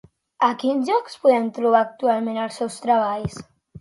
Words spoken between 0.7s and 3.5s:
llocs podem trobar actualment els seus treballs?